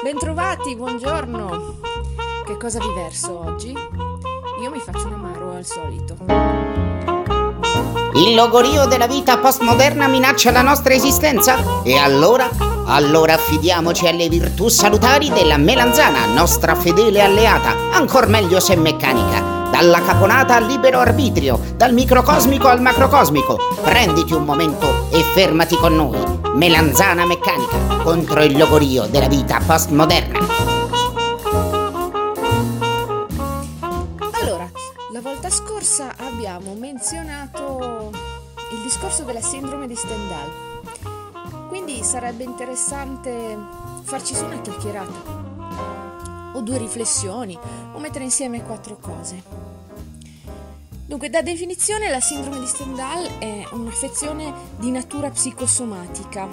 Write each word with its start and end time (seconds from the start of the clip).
Bentrovati, 0.00 0.76
buongiorno. 0.76 1.74
Che 2.46 2.56
cosa 2.56 2.78
vi 2.78 2.86
verso 2.94 3.44
oggi? 3.44 3.74
Io 4.62 4.70
mi 4.70 4.78
faccio 4.78 5.08
un 5.08 5.14
amaro 5.14 5.56
al 5.56 5.64
solito. 5.64 6.16
Il 8.14 8.34
logorio 8.34 8.86
della 8.86 9.08
vita 9.08 9.38
postmoderna 9.38 10.06
minaccia 10.06 10.52
la 10.52 10.62
nostra 10.62 10.94
esistenza? 10.94 11.82
E 11.82 11.98
allora? 11.98 12.48
Allora 12.86 13.34
affidiamoci 13.34 14.06
alle 14.06 14.28
virtù 14.28 14.68
salutari 14.68 15.30
della 15.30 15.56
melanzana, 15.56 16.26
nostra 16.26 16.76
fedele 16.76 17.20
alleata, 17.20 17.74
ancor 17.90 18.28
meglio 18.28 18.60
se 18.60 18.76
meccanica. 18.76 19.66
Dalla 19.70 20.00
caponata 20.00 20.54
al 20.54 20.64
libero 20.64 21.00
arbitrio, 21.00 21.60
dal 21.74 21.92
microcosmico 21.92 22.68
al 22.68 22.80
macrocosmico. 22.80 23.58
Prenditi 23.82 24.32
un 24.32 24.44
momento 24.44 25.08
e 25.10 25.22
fermati 25.34 25.76
con 25.76 25.96
noi. 25.96 26.37
Melanzana 26.54 27.24
meccanica 27.24 28.02
contro 28.02 28.42
il 28.42 28.56
logorio 28.56 29.06
della 29.06 29.28
vita 29.28 29.60
postmoderna. 29.64 30.38
Allora, 34.42 34.68
la 35.12 35.20
volta 35.20 35.50
scorsa 35.50 36.14
abbiamo 36.16 36.74
menzionato 36.74 38.10
il 38.72 38.82
discorso 38.82 39.22
della 39.24 39.40
sindrome 39.40 39.86
di 39.86 39.94
Stendhal. 39.94 41.66
Quindi 41.68 42.02
sarebbe 42.02 42.44
interessante 42.44 43.56
farci 44.02 44.34
su 44.34 44.44
una 44.44 44.60
chiacchierata 44.60 45.46
o 46.54 46.60
due 46.60 46.78
riflessioni 46.78 47.58
o 47.92 47.98
mettere 47.98 48.24
insieme 48.24 48.62
quattro 48.62 48.96
cose. 48.96 49.42
Dunque, 51.08 51.30
da 51.30 51.40
definizione 51.40 52.10
la 52.10 52.20
sindrome 52.20 52.60
di 52.60 52.66
Stendhal 52.66 53.38
è 53.38 53.66
un'affezione 53.72 54.52
di 54.76 54.90
natura 54.90 55.30
psicosomatica 55.30 56.46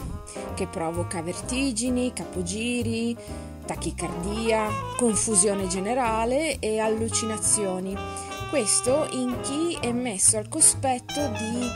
che 0.53 0.65
provoca 0.65 1.21
vertigini, 1.21 2.13
capogiri, 2.13 3.17
tachicardia, 3.65 4.69
confusione 4.95 5.67
generale 5.67 6.59
e 6.59 6.79
allucinazioni. 6.79 7.97
Questo 8.49 9.09
in 9.11 9.37
chi 9.41 9.77
è 9.81 9.91
messo 9.91 10.37
al 10.37 10.47
cospetto 10.47 11.19
di 11.37 11.67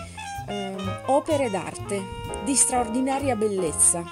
eh, 0.47 0.75
opere 1.07 1.49
d'arte 1.49 2.01
di 2.45 2.55
straordinaria 2.55 3.35
bellezza, 3.35 4.05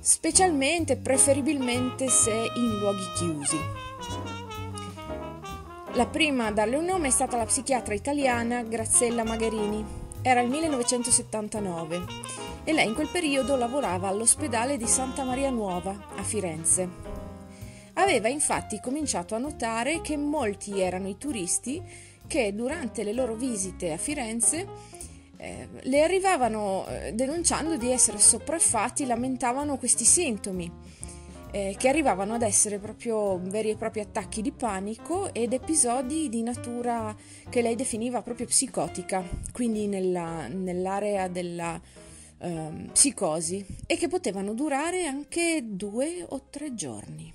specialmente, 0.00 0.96
preferibilmente 0.96 2.08
se 2.08 2.50
in 2.56 2.78
luoghi 2.80 3.04
chiusi. 3.14 3.58
La 5.94 6.06
prima 6.06 6.46
a 6.46 6.50
darle 6.50 6.74
un 6.74 6.86
nome 6.86 7.06
è 7.06 7.10
stata 7.12 7.36
la 7.36 7.46
psichiatra 7.46 7.94
italiana 7.94 8.64
Graziella 8.64 9.22
Magherini. 9.22 9.84
Era 10.22 10.40
il 10.40 10.50
1979 10.50 12.04
e 12.64 12.72
lei 12.72 12.88
in 12.88 12.94
quel 12.94 13.08
periodo 13.12 13.54
lavorava 13.54 14.08
all'ospedale 14.08 14.76
di 14.76 14.88
Santa 14.88 15.22
Maria 15.22 15.50
Nuova 15.50 16.08
a 16.16 16.22
Firenze. 16.24 16.88
Aveva 17.92 18.26
infatti 18.26 18.80
cominciato 18.80 19.36
a 19.36 19.38
notare 19.38 20.00
che 20.00 20.16
molti 20.16 20.80
erano 20.80 21.06
i 21.06 21.16
turisti 21.16 21.80
che 22.26 22.52
durante 22.52 23.04
le 23.04 23.12
loro 23.12 23.36
visite 23.36 23.92
a 23.92 23.96
Firenze 23.96 24.66
eh, 25.36 25.68
le 25.80 26.02
arrivavano 26.02 26.86
eh, 26.88 27.12
denunciando 27.12 27.76
di 27.76 27.92
essere 27.92 28.18
sopraffatti, 28.18 29.06
lamentavano 29.06 29.76
questi 29.76 30.04
sintomi 30.04 30.68
eh, 31.54 31.76
che 31.78 31.88
arrivavano 31.88 32.34
ad 32.34 32.42
essere 32.42 32.80
proprio 32.80 33.38
veri 33.38 33.70
e 33.70 33.76
propri 33.76 34.00
attacchi 34.00 34.42
di 34.42 34.50
panico 34.50 35.32
ed 35.32 35.52
episodi 35.52 36.28
di 36.28 36.42
natura 36.42 37.14
che 37.48 37.62
lei 37.62 37.76
definiva 37.76 38.22
proprio 38.22 38.46
psicotica, 38.46 39.22
quindi 39.52 39.86
nella, 39.86 40.48
nell'area 40.48 41.28
della 41.28 41.80
eh, 42.38 42.88
psicosi 42.90 43.64
e 43.86 43.96
che 43.96 44.08
potevano 44.08 44.52
durare 44.52 45.06
anche 45.06 45.62
due 45.64 46.26
o 46.28 46.46
tre 46.50 46.74
giorni. 46.74 47.32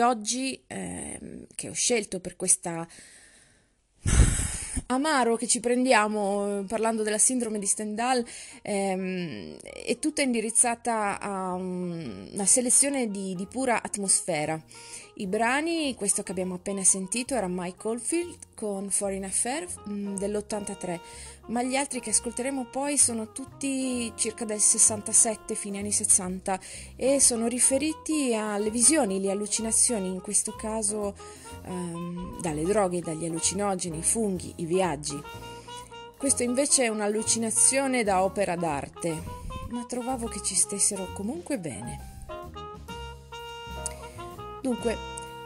Oggi 0.00 0.62
eh, 0.66 1.46
che 1.54 1.68
ho 1.68 1.74
scelto 1.74 2.20
per 2.20 2.36
questa 2.36 2.86
amaro 4.86 5.36
che 5.36 5.46
ci 5.46 5.60
prendiamo 5.60 6.60
eh, 6.60 6.64
parlando 6.64 7.02
della 7.02 7.18
sindrome 7.18 7.58
di 7.58 7.66
Stendhal 7.66 8.24
ehm, 8.62 9.56
è 9.58 9.98
tutta 9.98 10.22
indirizzata 10.22 11.20
a 11.20 11.52
una 11.52 12.46
selezione 12.46 13.10
di, 13.10 13.34
di, 13.34 13.46
pura 13.46 13.82
atmosfera. 13.82 14.60
I 15.20 15.26
brani, 15.26 15.96
questo 15.96 16.22
che 16.22 16.30
abbiamo 16.30 16.54
appena 16.54 16.84
sentito 16.84 17.34
era 17.34 17.48
Mike 17.48 17.88
Oldfield 17.88 18.36
con 18.54 18.88
Foreign 18.88 19.24
Affair 19.24 19.66
mm, 19.88 20.14
dell'83, 20.14 21.00
ma 21.46 21.60
gli 21.64 21.74
altri 21.74 21.98
che 21.98 22.10
ascolteremo 22.10 22.66
poi 22.66 22.96
sono 22.96 23.32
tutti 23.32 24.12
circa 24.14 24.44
del 24.44 24.60
67, 24.60 25.56
fine 25.56 25.78
anni 25.78 25.90
60 25.90 26.60
e 26.94 27.18
sono 27.18 27.48
riferiti 27.48 28.32
alle 28.32 28.70
visioni, 28.70 29.20
le 29.20 29.32
allucinazioni, 29.32 30.06
in 30.06 30.20
questo 30.20 30.54
caso 30.54 31.16
ehm, 31.64 32.40
dalle 32.40 32.62
droghe, 32.62 33.00
dagli 33.00 33.24
allucinogeni, 33.24 33.98
i 33.98 34.02
funghi, 34.02 34.52
i 34.58 34.66
viaggi. 34.66 35.20
Questo 36.16 36.44
invece 36.44 36.84
è 36.84 36.88
un'allucinazione 36.88 38.04
da 38.04 38.22
opera 38.22 38.54
d'arte, 38.54 39.20
ma 39.70 39.84
trovavo 39.84 40.28
che 40.28 40.40
ci 40.44 40.54
stessero 40.54 41.12
comunque 41.12 41.58
bene. 41.58 42.17
Dunque, 44.60 44.96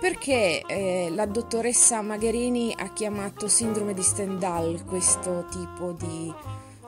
perché 0.00 0.62
eh, 0.67 1.11
la 1.14 1.26
dottoressa 1.26 2.03
Magherini 2.03 2.75
ha 2.76 2.93
chiamato 2.93 3.49
sindrome 3.49 3.94
di 3.94 4.03
Stendhal 4.03 4.85
questo 4.85 5.47
tipo 5.50 5.93
di, 5.93 6.32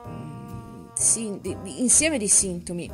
um, 0.03 0.91
sin- 0.93 1.39
di, 1.41 1.55
di 1.61 1.81
insieme 1.81 2.17
di 2.17 2.27
sintomi? 2.27 2.91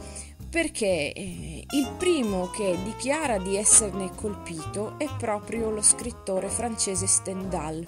perché 0.51 1.13
eh, 1.13 1.63
il 1.65 1.87
primo 1.97 2.49
che 2.49 2.77
dichiara 2.83 3.37
di 3.37 3.55
esserne 3.55 4.11
colpito 4.13 4.99
è 4.99 5.07
proprio 5.17 5.69
lo 5.69 5.81
scrittore 5.81 6.49
francese 6.49 7.07
Stendhal, 7.07 7.85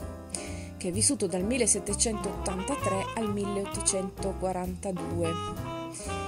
che 0.77 0.87
è 0.87 0.91
vissuto 0.91 1.27
dal 1.27 1.43
1783 1.43 3.05
al 3.15 3.33
1842. 3.33 6.22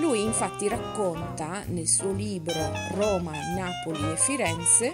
Lui 0.00 0.22
infatti 0.22 0.66
racconta 0.66 1.62
nel 1.66 1.86
suo 1.86 2.10
libro 2.10 2.58
Roma, 2.94 3.32
Napoli 3.54 4.12
e 4.12 4.16
Firenze 4.16 4.92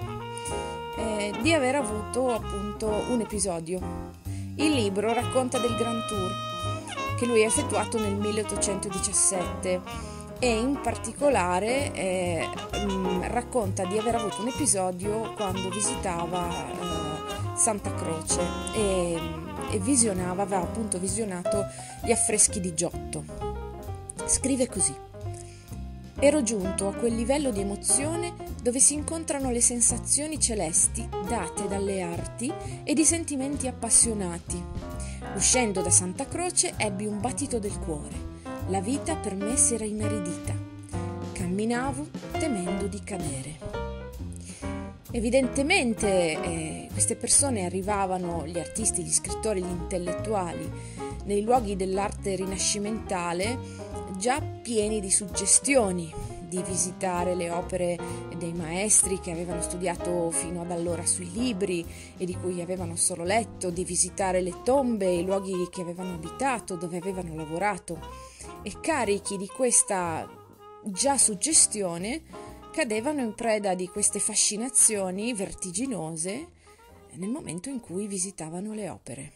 eh, 0.97 1.33
di 1.41 1.53
aver 1.53 1.77
avuto 1.77 2.35
appunto 2.35 2.89
un 2.89 3.21
episodio. 3.21 3.79
Il 4.57 4.73
libro 4.73 5.13
racconta 5.15 5.59
del 5.59 5.77
Grand 5.77 6.05
Tour 6.07 6.33
che 7.17 7.25
lui 7.25 7.45
ha 7.45 7.47
effettuato 7.47 8.01
nel 8.01 8.17
1817 8.17 9.81
e 10.41 10.59
in 10.59 10.81
particolare 10.83 11.93
eh, 11.93 12.49
mh, 12.85 12.93
mm, 12.93 13.23
racconta 13.29 13.85
di 13.85 13.97
aver 13.97 14.17
avuto 14.17 14.43
un 14.43 14.49
episodio 14.49 15.33
quando 15.35 15.69
visitava 15.71 16.49
eh, 16.49 17.57
Santa 17.57 17.95
Croce 17.95 18.41
e, 18.75 19.21
e 19.71 19.79
visionava, 19.79 20.43
aveva 20.43 20.63
appunto 20.63 20.99
visionato 20.99 21.65
gli 22.03 22.11
affreschi 22.11 22.59
di 22.59 22.75
Giotto. 22.75 23.56
Scrive 24.27 24.69
così. 24.69 24.95
Ero 26.19 26.43
giunto 26.43 26.89
a 26.89 26.95
quel 26.95 27.15
livello 27.15 27.51
di 27.51 27.61
emozione 27.61 28.35
dove 28.63 28.79
si 28.79 28.95
incontrano 28.95 29.51
le 29.51 29.61
sensazioni 29.61 30.39
celesti 30.41 31.09
date 31.27 31.69
dalle 31.69 32.01
arti 32.01 32.53
ed 32.85 32.99
i 32.99 33.05
sentimenti 33.05 33.67
appassionati. 33.67 34.63
Uscendo 35.35 35.83
da 35.83 35.91
Santa 35.91 36.27
Croce 36.27 36.75
ebbi 36.77 37.07
un 37.07 37.21
battito 37.21 37.59
del 37.59 37.79
cuore 37.79 38.27
la 38.69 38.81
vita 38.81 39.15
per 39.15 39.37
me 39.37 39.57
si 39.57 39.75
era 39.75 39.85
inaridita. 39.85 40.53
Camminavo 41.33 42.09
temendo 42.33 42.89
di 42.89 43.01
cadere. 43.05 43.85
Evidentemente 45.13 46.09
eh, 46.09 46.89
queste 46.91 47.15
persone 47.15 47.65
arrivavano, 47.65 48.45
gli 48.45 48.59
artisti, 48.59 49.05
gli 49.05 49.13
scrittori, 49.13 49.63
gli 49.63 49.69
intellettuali, 49.69 50.69
nei 51.25 51.43
luoghi 51.43 51.77
dell'arte 51.77 52.35
rinascimentale 52.35 53.57
già 54.17 54.41
pieni 54.41 55.01
di 55.01 55.11
suggestioni, 55.11 56.13
di 56.49 56.63
visitare 56.63 57.35
le 57.35 57.51
opere 57.51 57.99
dei 58.37 58.53
maestri 58.53 59.21
che 59.21 59.31
avevano 59.31 59.61
studiato 59.63 60.31
fino 60.31 60.63
ad 60.63 60.71
allora 60.71 61.05
sui 61.05 61.31
libri 61.33 61.85
e 62.17 62.25
di 62.25 62.37
cui 62.37 62.61
avevano 62.61 62.97
solo 62.97 63.25
letto, 63.25 63.71
di 63.71 63.85
visitare 63.85 64.41
le 64.41 64.63
tombe, 64.63 65.11
i 65.11 65.25
luoghi 65.25 65.69
che 65.71 65.81
avevano 65.81 66.15
abitato, 66.15 66.77
dove 66.77 66.99
avevano 66.99 67.35
lavorato 67.35 67.99
e 68.63 68.73
carichi 68.81 69.37
di 69.37 69.47
questa 69.47 70.29
già 70.85 71.19
suggestione 71.19 72.23
cadevano 72.73 73.21
in 73.21 73.35
preda 73.35 73.75
di 73.75 73.89
queste 73.89 74.19
fascinazioni 74.19 75.33
vertiginose 75.35 76.49
nel 77.13 77.31
momento 77.31 77.69
in 77.69 77.81
cui 77.81 78.07
visitavano 78.07 78.73
le 78.73 78.89
opere. 78.89 79.36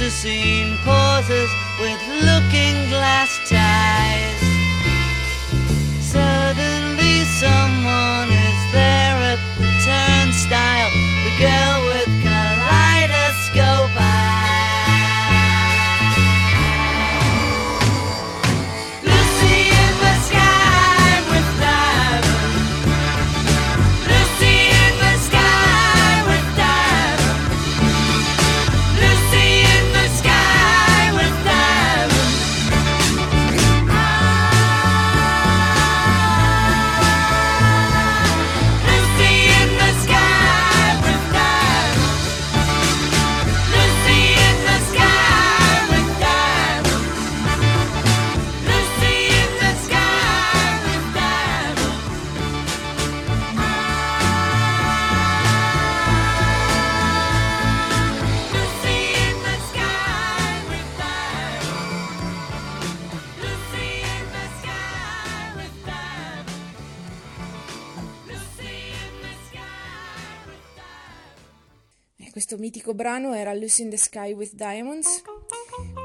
Plasticine 0.00 0.78
pauses 0.78 1.50
with 1.78 2.00
looking 2.24 2.88
glass 2.88 3.29
mitico 72.70 72.94
brano 72.94 73.34
era 73.34 73.52
Lucy 73.52 73.82
in 73.82 73.90
the 73.90 73.96
Sky 73.96 74.32
with 74.32 74.54
Diamonds, 74.54 75.24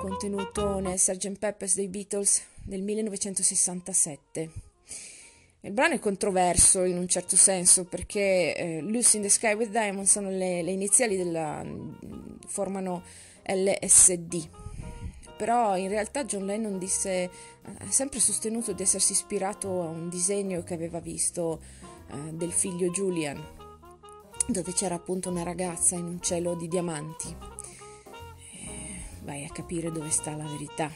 contenuto 0.01 0.79
nel 0.79 0.97
Sgt. 0.97 1.37
Pepper's 1.37 1.75
dei 1.75 1.87
Beatles 1.87 2.41
del 2.63 2.81
1967. 2.81 4.49
Il 5.61 5.71
brano 5.71 5.93
è 5.93 5.99
controverso 5.99 6.83
in 6.83 6.97
un 6.97 7.07
certo 7.07 7.35
senso 7.35 7.83
perché 7.83 8.55
eh, 8.55 8.81
Lucy 8.81 9.17
in 9.17 9.21
the 9.21 9.29
Sky 9.29 9.53
with 9.53 9.69
Diamonds 9.69 10.09
sono 10.09 10.31
le, 10.31 10.63
le 10.63 10.71
iniziali 10.71 11.15
della 11.15 11.63
formano 12.47 13.03
LSD. 13.45 14.49
Però 15.37 15.77
in 15.77 15.89
realtà 15.89 16.25
John 16.25 16.47
Lennon 16.47 16.79
disse, 16.79 17.29
ha 17.61 17.91
sempre 17.91 18.19
sostenuto 18.19 18.71
di 18.71 18.81
essersi 18.81 19.11
ispirato 19.11 19.83
a 19.83 19.89
un 19.89 20.09
disegno 20.09 20.63
che 20.63 20.73
aveva 20.73 20.99
visto 20.99 21.61
eh, 22.09 22.33
del 22.33 22.51
figlio 22.51 22.89
Julian, 22.89 23.64
dove 24.47 24.73
c'era 24.73 24.95
appunto 24.95 25.29
una 25.29 25.43
ragazza 25.43 25.95
in 25.95 26.05
un 26.05 26.21
cielo 26.21 26.55
di 26.55 26.67
diamanti. 26.67 27.35
Eh, 28.53 29.01
vai 29.23 29.45
a 29.45 29.51
capire 29.51 29.91
dove 29.91 30.09
sta 30.09 30.35
la 30.35 30.45
verità. 30.45 30.91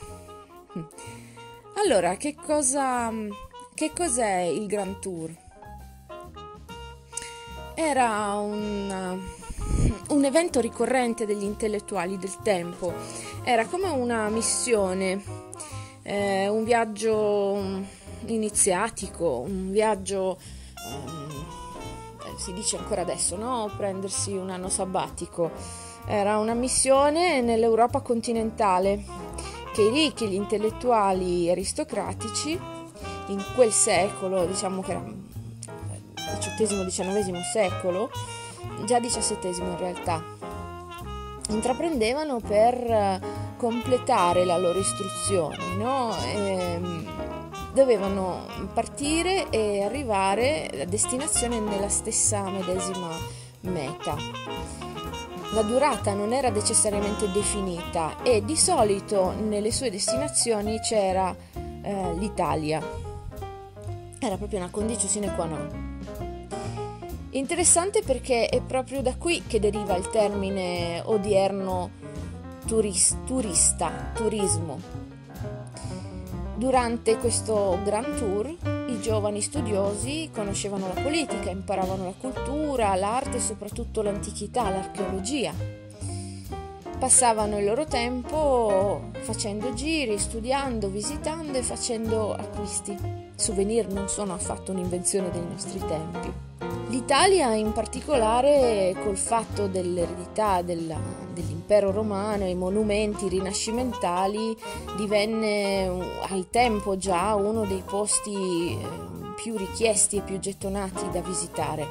Allora, 1.76 2.16
che 2.18 2.36
cosa 2.36 3.12
che 3.80 3.94
cos'è 3.96 4.42
il 4.42 4.66
Grand 4.66 5.00
Tour? 5.00 5.34
Era 7.76 8.34
un, 8.36 9.22
un 10.10 10.26
evento 10.26 10.60
ricorrente 10.60 11.26
degli 11.26 11.46
intellettuali 11.46 12.18
del 12.18 12.36
tempo, 12.44 12.94
era 13.42 13.66
come 13.68 13.88
una 13.88 14.28
missione, 14.28 15.24
eh, 16.02 16.50
un 16.50 16.66
viaggio 16.66 17.86
iniziatico, 18.26 19.46
un 19.48 19.72
viaggio, 19.72 20.38
eh, 20.38 21.19
si 22.40 22.54
dice 22.54 22.78
ancora 22.78 23.02
adesso, 23.02 23.36
no? 23.36 23.70
Prendersi 23.76 24.32
un 24.32 24.50
anno 24.50 24.70
sabbatico. 24.70 25.52
Era 26.06 26.38
una 26.38 26.54
missione 26.54 27.42
nell'Europa 27.42 28.00
continentale 28.00 29.04
che 29.74 29.82
i 29.82 29.90
ricchi, 29.90 30.28
gli 30.28 30.34
intellettuali 30.34 31.50
aristocratici 31.52 32.60
in 33.28 33.44
quel 33.54 33.72
secolo, 33.72 34.46
diciamo 34.46 34.82
che 34.82 34.92
era 34.92 35.04
XVIII-XIX 36.40 37.42
secolo, 37.42 38.10
già 38.86 39.00
XVII 39.00 39.58
in 39.60 39.78
realtà, 39.78 40.24
intraprendevano 41.50 42.40
per 42.40 42.74
eh, 42.76 43.20
completare 43.58 44.46
la 44.46 44.58
loro 44.58 44.80
istruzione, 44.80 45.76
no? 45.76 46.16
Ehm, 46.34 46.99
dovevano 47.80 48.46
partire 48.74 49.50
e 49.50 49.84
arrivare 49.84 50.70
a 50.82 50.86
destinazione 50.86 51.62
nella 51.62 51.88
stessa 51.88 52.44
medesima 52.50 53.10
meta. 53.62 54.18
La 55.54 55.62
durata 55.62 56.14
non 56.14 56.34
era 56.34 56.50
necessariamente 56.50 57.32
definita 57.32 58.22
e 58.22 58.44
di 58.44 58.58
solito 58.58 59.32
nelle 59.32 59.72
sue 59.72 59.90
destinazioni 59.90 60.80
c'era 60.82 61.34
eh, 61.82 62.14
l'Italia. 62.18 62.84
Era 64.20 64.36
proprio 64.36 64.60
una 64.60 64.70
condizione 64.70 65.10
sine 65.10 65.34
qua 65.34 65.46
non. 65.46 65.98
Interessante 67.32 68.02
perché 68.04 68.48
è 68.48 68.60
proprio 68.60 69.02
da 69.02 69.16
qui 69.16 69.44
che 69.48 69.62
deriva 69.62 69.96
il 69.96 70.10
termine 70.10 71.02
odierno 71.06 71.92
turis- 72.66 73.16
turista, 73.26 74.12
turismo. 74.14 75.09
Durante 76.60 77.16
questo 77.16 77.80
Grand 77.86 78.18
Tour 78.18 78.54
i 78.90 79.00
giovani 79.00 79.40
studiosi 79.40 80.30
conoscevano 80.34 80.92
la 80.94 81.02
politica, 81.02 81.50
imparavano 81.50 82.04
la 82.04 82.14
cultura, 82.20 82.94
l'arte 82.96 83.38
e 83.38 83.40
soprattutto 83.40 84.02
l'antichità, 84.02 84.70
l'archeologia. 84.70 85.54
Passavano 87.00 87.60
il 87.60 87.64
loro 87.64 87.86
tempo 87.86 89.10
facendo 89.22 89.74
giri, 89.74 90.20
studiando, 90.20 90.90
visitando 90.90 91.58
e 91.58 91.64
facendo 91.64 92.34
acquisti. 92.34 92.94
Souvenir 93.38 93.88
non 93.88 94.10
sono 94.10 94.34
affatto 94.34 94.74
un'invenzione 94.74 95.32
dei 95.32 95.46
nostri 95.50 95.80
tempi. 95.80 96.49
L'Italia 96.90 97.54
in 97.54 97.72
particolare 97.72 98.96
col 99.04 99.16
fatto 99.16 99.68
dell'eredità 99.68 100.62
della, 100.62 100.98
dell'impero 101.34 101.92
romano 101.92 102.44
e 102.44 102.50
i 102.50 102.56
monumenti 102.56 103.30
rinascimentali 103.30 104.58
divenne 104.98 105.86
al 106.30 106.50
tempo 106.50 106.98
già 106.98 107.36
uno 107.36 107.66
dei 107.66 107.84
posti 107.86 108.34
eh, 108.34 108.78
più 109.36 109.56
richiesti 109.56 110.18
e 110.18 110.22
più 110.22 110.40
gettonati 110.40 111.10
da 111.12 111.22
visitare. 111.22 111.88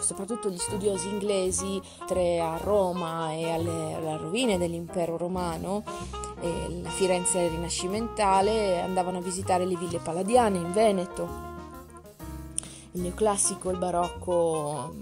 Soprattutto 0.00 0.48
gli 0.48 0.58
studiosi 0.58 1.08
inglesi, 1.08 1.80
tre 2.06 2.40
a 2.40 2.56
Roma 2.56 3.32
e 3.32 3.50
alle, 3.50 3.94
alle 3.94 4.16
rovine 4.16 4.58
dell'impero 4.58 5.16
romano, 5.16 5.84
e 6.40 6.80
la 6.82 6.88
Firenze 6.88 7.46
rinascimentale, 7.48 8.80
andavano 8.80 9.18
a 9.18 9.22
visitare 9.22 9.66
le 9.66 9.76
ville 9.76 9.98
palladiane 9.98 10.56
in 10.56 10.72
Veneto, 10.72 11.49
il 12.92 13.00
neoclassico, 13.02 13.70
il 13.70 13.78
barocco 13.78 14.94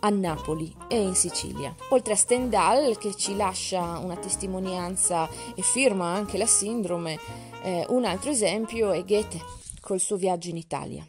a 0.00 0.08
Napoli 0.08 0.74
e 0.88 1.00
in 1.00 1.14
Sicilia. 1.14 1.74
Oltre 1.90 2.14
a 2.14 2.16
Stendhal 2.16 2.96
che 2.98 3.14
ci 3.14 3.36
lascia 3.36 3.98
una 3.98 4.16
testimonianza 4.16 5.28
e 5.54 5.62
firma 5.62 6.06
anche 6.06 6.38
la 6.38 6.46
sindrome, 6.46 7.18
eh, 7.62 7.84
un 7.90 8.04
altro 8.04 8.30
esempio 8.30 8.92
è 8.92 9.04
Goethe 9.04 9.40
col 9.80 10.00
suo 10.00 10.16
viaggio 10.16 10.48
in 10.48 10.56
Italia. 10.56 11.06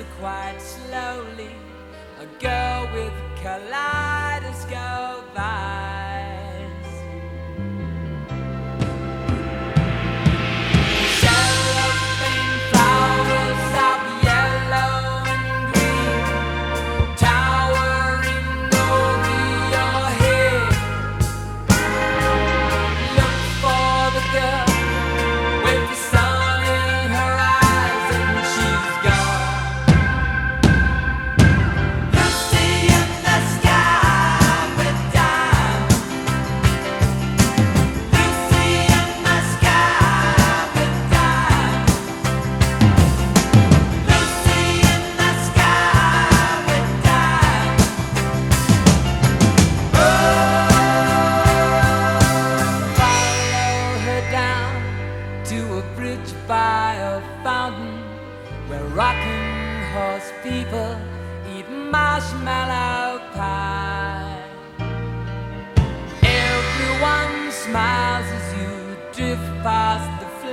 Answer 0.00 0.06
quite 0.18 0.58
slowly. 0.60 1.50
A 2.20 2.26
girl 2.42 2.88
with 2.94 3.12
kaleidoscope 3.42 5.24
eyes. 5.36 5.89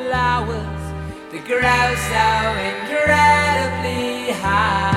flowers. 0.08 0.86
that 1.32 1.44
grow 1.46 1.88
so 2.12 2.28
incredibly 2.72 4.32
high. 4.42 4.97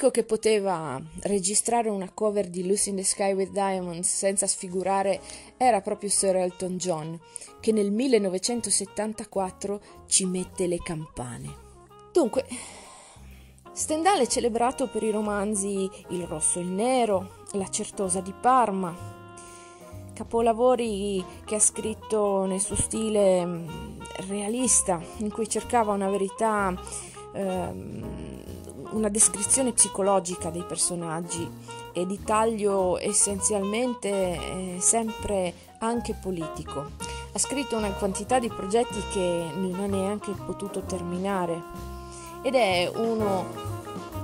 L'unico 0.00 0.18
che 0.18 0.26
poteva 0.26 0.98
registrare 1.24 1.90
una 1.90 2.10
cover 2.10 2.48
di 2.48 2.66
Lucy 2.66 2.88
in 2.88 2.96
the 2.96 3.02
Sky 3.02 3.34
with 3.34 3.50
Diamonds 3.50 4.08
senza 4.08 4.46
sfigurare 4.46 5.20
era 5.58 5.82
proprio 5.82 6.08
Sir 6.08 6.36
Elton 6.36 6.78
John, 6.78 7.20
che 7.60 7.70
nel 7.70 7.90
1974 7.90 9.80
ci 10.06 10.24
mette 10.24 10.66
le 10.66 10.78
campane. 10.78 11.54
Dunque, 12.14 12.46
Stendhal 13.72 14.20
è 14.20 14.26
celebrato 14.26 14.88
per 14.88 15.02
i 15.02 15.10
romanzi 15.10 15.90
Il 16.08 16.26
rosso 16.26 16.60
e 16.60 16.62
il 16.62 16.68
nero, 16.68 17.44
La 17.52 17.68
certosa 17.68 18.22
di 18.22 18.32
Parma, 18.32 18.96
capolavori 20.14 21.22
che 21.44 21.56
ha 21.56 21.60
scritto 21.60 22.46
nel 22.46 22.60
suo 22.60 22.76
stile 22.76 23.44
mm, 23.44 23.68
realista, 24.28 24.98
in 25.18 25.30
cui 25.30 25.46
cercava 25.46 25.92
una 25.92 26.08
verità... 26.08 26.74
Ehm, 27.34 28.40
una 28.92 29.08
descrizione 29.08 29.72
psicologica 29.72 30.50
dei 30.50 30.64
personaggi 30.64 31.48
e 31.92 32.06
di 32.06 32.22
taglio 32.22 32.98
essenzialmente 32.98 34.08
eh, 34.08 34.76
sempre 34.80 35.52
anche 35.78 36.14
politico. 36.14 36.90
Ha 37.32 37.38
scritto 37.38 37.76
una 37.76 37.92
quantità 37.92 38.38
di 38.38 38.48
progetti 38.48 39.00
che 39.12 39.50
non 39.54 39.74
ha 39.80 39.86
neanche 39.86 40.32
potuto 40.32 40.80
terminare 40.82 41.62
ed 42.42 42.54
è 42.54 42.90
uno 42.94 43.68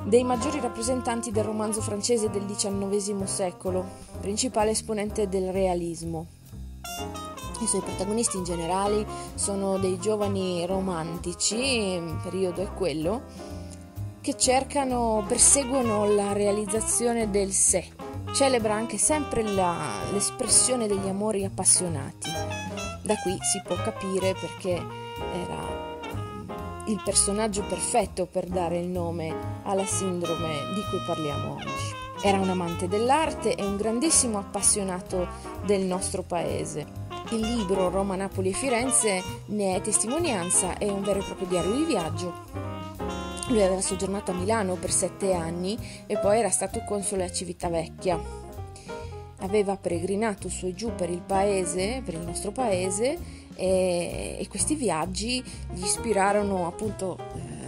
dei 0.04 0.22
maggiori 0.22 0.60
rappresentanti 0.60 1.32
del 1.32 1.44
romanzo 1.44 1.80
francese 1.80 2.30
del 2.30 2.46
XIX 2.46 3.24
secolo, 3.24 3.84
principale 4.20 4.70
esponente 4.70 5.28
del 5.28 5.50
realismo. 5.50 6.26
I 7.60 7.66
suoi 7.66 7.80
protagonisti 7.80 8.36
in 8.36 8.44
generale 8.44 9.06
sono 9.34 9.78
dei 9.78 9.98
giovani 9.98 10.64
romantici, 10.66 11.56
il 11.56 12.20
periodo 12.22 12.62
è 12.62 12.72
quello, 12.72 13.22
che 14.26 14.36
cercano, 14.36 15.24
perseguono 15.28 16.04
la 16.12 16.32
realizzazizione 16.32 17.30
del 17.30 17.52
sé. 17.52 17.86
Celebra 18.34 18.74
anche 18.74 18.98
sempre 18.98 19.44
la, 19.44 20.00
l'espressione 20.10 20.88
degli 20.88 21.06
amori 21.06 21.44
appassionati. 21.44 22.28
Da 23.02 23.14
qui 23.22 23.38
si 23.40 23.62
può 23.64 23.76
capire 23.76 24.34
perché 24.34 24.72
era 25.32 25.94
il 26.86 27.00
personaggio 27.04 27.62
perfetto 27.68 28.26
per 28.26 28.46
dare 28.46 28.80
il 28.80 28.88
nome 28.88 29.32
alla 29.62 29.86
sindrome 29.86 30.56
di 30.74 30.82
cui 30.90 30.98
parliamo 31.06 31.52
oggi. 31.52 32.26
Era 32.26 32.40
un 32.40 32.48
amante 32.48 32.88
dell'arte 32.88 33.54
e 33.54 33.64
un 33.64 33.76
grandissimo 33.76 34.38
appassionato 34.38 35.28
del 35.64 35.82
nostro 35.82 36.22
paese. 36.22 36.84
Il 37.30 37.42
libro 37.42 37.90
Roma, 37.90 38.16
Napoli 38.16 38.50
e 38.50 38.54
Firenze 38.54 39.22
ne 39.46 39.76
è 39.76 39.80
testimonianza, 39.80 40.78
è 40.78 40.88
un 40.88 41.02
vero 41.02 41.20
e 41.20 41.24
proprio 41.24 41.46
diario 41.46 41.76
di 41.76 41.84
viaggio. 41.84 42.65
Lui 43.48 43.62
aveva 43.62 43.80
soggiornato 43.80 44.32
a 44.32 44.34
Milano 44.34 44.74
per 44.74 44.90
sette 44.90 45.32
anni 45.32 45.78
e 46.06 46.18
poi 46.18 46.38
era 46.38 46.50
stato 46.50 46.82
console 46.84 47.24
a 47.24 47.30
Civitavecchia. 47.30 48.20
Aveva 49.40 49.76
peregrinato 49.76 50.48
su 50.48 50.66
e 50.66 50.74
giù 50.74 50.94
per 50.94 51.10
il 51.10 51.22
paese, 51.22 52.02
per 52.04 52.14
il 52.14 52.20
nostro 52.20 52.50
paese, 52.50 53.44
e, 53.54 54.36
e 54.38 54.48
questi 54.48 54.74
viaggi 54.74 55.42
gli 55.72 55.82
ispirarono 55.82 56.66
appunto 56.66 57.16
eh, 57.18 57.65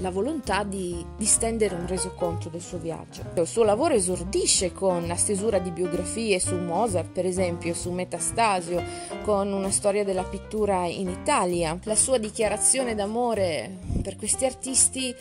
la 0.00 0.10
volontà 0.10 0.64
di, 0.64 1.04
di, 1.16 1.24
stendere 1.24 1.74
un 1.74 1.86
resoconto 1.86 2.48
del 2.48 2.60
suo 2.60 2.78
viaggio. 2.78 3.22
Il 3.34 3.46
suo 3.46 3.64
lavoro 3.64 3.94
esordisce 3.94 4.72
con 4.72 5.06
la 5.06 5.16
stesura 5.16 5.58
di 5.58 5.70
biografie 5.70 6.40
su 6.40 6.56
Mozart, 6.56 7.10
per 7.10 7.26
esempio, 7.26 7.74
su 7.74 7.90
Metastasio, 7.90 8.82
con 9.22 9.52
una 9.52 9.70
storia 9.70 10.04
della 10.04 10.24
pittura 10.24 10.86
in 10.86 11.08
Italia. 11.08 11.78
La 11.84 11.94
sua 11.94 12.18
dichiarazione 12.18 12.94
d'amore 12.94 13.78
per 14.02 14.16
questi 14.16 14.44
artisti 14.44 15.10
eh, 15.10 15.16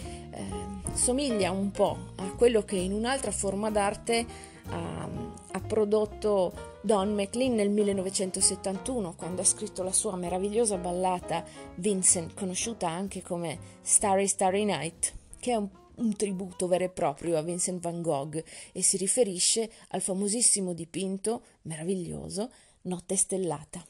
somiglia 0.93 1.51
un 1.51 1.71
po' 1.71 1.97
a 2.15 2.31
quello 2.35 2.63
che 2.63 2.75
in 2.75 2.93
un'altra 2.93 3.31
forma 3.31 3.69
d'arte 3.69 4.25
ha, 4.69 5.07
ha 5.51 5.59
prodotto 5.61 6.77
Don 6.81 7.13
McLean 7.13 7.55
nel 7.55 7.69
1971 7.69 9.15
quando 9.15 9.41
ha 9.41 9.45
scritto 9.45 9.83
la 9.83 9.91
sua 9.91 10.15
meravigliosa 10.15 10.77
ballata 10.77 11.43
Vincent, 11.75 12.33
conosciuta 12.33 12.87
anche 12.89 13.21
come 13.21 13.57
Starry 13.81 14.27
Starry 14.27 14.65
Night, 14.65 15.13
che 15.39 15.51
è 15.51 15.55
un, 15.55 15.67
un 15.95 16.15
tributo 16.15 16.67
vero 16.67 16.85
e 16.85 16.89
proprio 16.89 17.37
a 17.37 17.41
Vincent 17.41 17.81
van 17.81 18.01
Gogh 18.01 18.43
e 18.71 18.81
si 18.81 18.97
riferisce 18.97 19.69
al 19.89 20.01
famosissimo 20.01 20.73
dipinto 20.73 21.41
meraviglioso 21.63 22.49
Notte 22.83 23.15
stellata. 23.15 23.83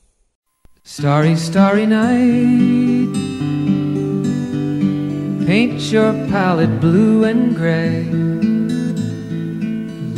Starry, 0.81 1.35
starry 1.35 1.85
night. 1.85 3.15
Paint 5.45 5.91
your 5.91 6.13
palette 6.29 6.79
blue 6.79 7.23
and 7.25 7.53
gray. 7.53 8.48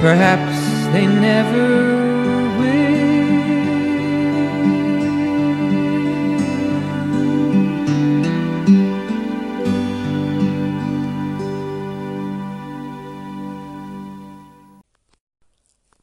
Perhaps 0.00 0.92
they 0.92 1.06
never 1.06 2.08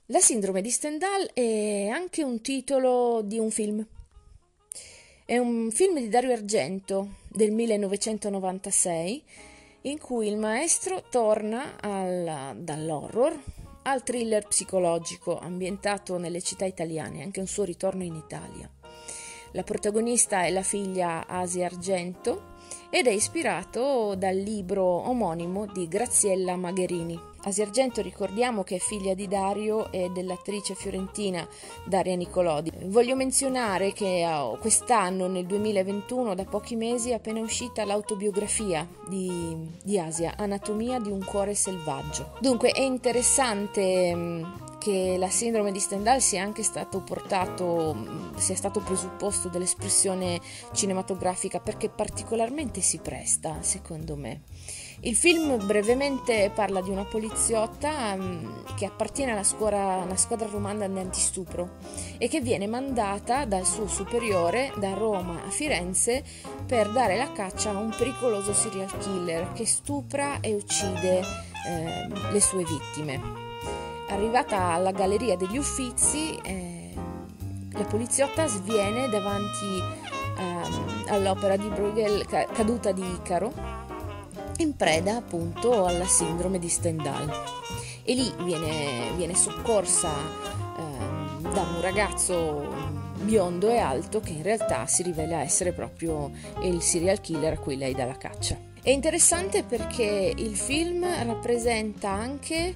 La 0.08 0.20
sindrome 0.20 0.62
di 0.62 0.70
Stendhal 0.70 1.30
è 1.34 1.88
anche 1.88 2.24
un 2.24 2.42
titolo 2.42 3.22
di 3.22 3.40
un 3.40 3.50
film. 3.50 3.86
È 5.26 5.38
un 5.38 5.72
film 5.72 6.00
di 6.00 6.08
Dario 6.10 6.32
Argento 6.32 7.16
del 7.28 7.52
1996 7.52 9.24
in 9.82 9.98
cui 10.00 10.28
il 10.28 10.38
maestro 10.38 11.04
torna 11.10 11.78
al- 11.82 12.56
dall'horror 12.58 13.38
al 13.88 14.04
thriller 14.04 14.48
psicologico 14.48 15.38
ambientato 15.38 16.18
nelle 16.18 16.42
città 16.42 16.66
italiane, 16.66 17.22
anche 17.22 17.40
un 17.40 17.48
suo 17.48 17.64
ritorno 17.64 18.04
in 18.04 18.16
Italia. 18.16 18.70
La 19.52 19.64
protagonista 19.64 20.44
è 20.44 20.50
la 20.50 20.64
figlia 20.64 21.28
Asia 21.28 21.66
Argento 21.66 22.54
ed 22.90 23.08
è 23.08 23.12
ispirato 23.12 24.16
dal 24.16 24.36
libro 24.36 24.84
omonimo 24.84 25.66
di 25.68 25.88
Graziella 25.88 26.56
Magherini. 26.56 27.34
Asia 27.48 27.64
Argento 27.64 28.02
ricordiamo 28.02 28.64
che 28.64 28.78
è 28.78 28.80
figlia 28.80 29.14
di 29.14 29.28
Dario 29.28 29.92
e 29.92 30.10
dell'attrice 30.10 30.74
fiorentina 30.74 31.48
Daria 31.86 32.16
Nicolodi. 32.16 32.72
Voglio 32.86 33.16
menzionare 33.16 33.94
che 33.94 34.26
oh, 34.26 34.58
quest'anno, 34.58 35.28
nel 35.28 35.46
2021, 35.46 36.34
da 36.34 36.44
pochi 36.44 36.76
mesi, 36.76 37.12
è 37.12 37.14
appena 37.14 37.42
uscita 37.42 37.86
l'autobiografia 37.86 38.88
di, 39.08 39.56
di 39.84 40.00
Asia, 40.00 40.34
Anatomia 40.36 41.00
di 41.00 41.12
un 41.12 41.24
cuore 41.24 41.54
selvaggio. 41.54 42.32
Dunque 42.40 42.72
è 42.72 42.82
interessante 42.82 44.16
mh, 44.16 44.78
che 44.80 45.16
la 45.20 45.30
sindrome 45.30 45.72
di 45.72 45.80
Stendhal 45.80 46.22
sia 46.22 46.42
anche 46.42 46.64
stato 46.64 47.02
portato, 47.02 47.94
mh, 47.94 48.38
sia 48.38 48.56
stato 48.56 48.80
presupposto 48.80 49.50
dell'espressione 49.50 50.42
cinematografica 50.74 51.60
perché 51.60 51.90
particolarmente 51.90 52.82
si 52.82 52.98
presta, 52.98 53.62
secondo 53.62 54.16
me. 54.16 54.42
Il 55.06 55.16
film 55.16 55.64
brevemente 55.64 56.50
parla 56.52 56.82
di 56.82 56.90
una 56.90 57.04
poliziotta 57.04 58.16
mh, 58.16 58.74
che 58.76 58.88
appartiene 58.88 59.34
alla 59.34 59.44
scuola, 59.44 60.02
alla 60.02 60.16
squadra 60.16 60.48
romana 60.50 60.88
di 60.88 60.98
antistupro 60.98 61.76
e 62.18 62.28
che 62.28 62.42
viene 62.42 62.66
mandata 62.66 63.46
dal 63.46 63.68
suo 63.68 63.88
superiore 63.88 64.74
da 64.78 64.96
Roma 64.96 65.44
a 65.46 65.52
Firenze 65.52 66.24
per 66.66 66.90
dare 66.90 67.18
la 67.18 67.32
caccia 67.32 67.70
a 67.70 67.78
un 67.78 67.94
pericoloso 67.96 68.52
serial 68.52 68.98
killer 68.98 69.54
che 69.54 69.68
stupra 69.68 70.40
e 70.40 70.56
uccide 70.56 71.20
eh, 71.20 72.32
le 72.32 72.42
sue 72.42 72.64
vittime. 72.64 73.22
Arrivata 74.10 74.74
alla 74.74 74.92
galleria 74.92 75.38
degli 75.38 75.60
Uffizi, 75.60 76.36
eh, 76.38 76.94
la 77.74 77.84
poliziotta 77.84 78.48
sviene 78.48 79.08
davanti 79.10 79.84
ehm, 80.40 81.06
all'opera 81.10 81.58
di 81.58 81.68
Bruegel 81.68 82.26
Ca- 82.26 82.48
Caduta 82.48 82.92
di 82.92 83.04
Icaro 83.04 83.75
in 84.58 84.76
preda 84.76 85.18
appunto 85.18 85.86
alla 85.86 86.06
sindrome 86.06 86.60
di 86.60 86.70
Stendhal 86.70 87.32
e 88.04 88.14
lì 88.14 88.32
viene, 88.44 89.12
viene 89.16 89.36
soccorsa 89.36 90.12
ehm, 90.78 91.54
da 91.54 91.62
un 91.62 91.82
ragazzo 91.82 93.04
biondo 93.22 93.70
e 93.70 93.78
alto 93.78 94.20
che 94.20 94.34
in 94.34 94.44
realtà 94.44 94.86
si 94.86 95.04
rivela 95.04 95.42
essere 95.42 95.72
proprio 95.72 96.32
il 96.62 96.82
serial 96.82 97.20
killer 97.20 97.54
a 97.54 97.58
cui 97.58 97.78
lei 97.78 97.94
dà 97.94 98.06
la 98.06 98.18
caccia. 98.18 98.58
È 98.82 98.92
interessante 98.92 99.64
perché 99.64 100.32
il 100.36 100.56
film 100.56 101.04
rappresenta 101.26 102.10
anche 102.12 102.76